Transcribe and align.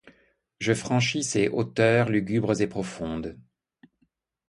Je 0.57 0.73
franchis 0.73 1.21
ces 1.21 1.47
hauteurs 1.49 2.09
lugubres 2.09 2.59
et 2.59 2.65
profondes 2.65 3.37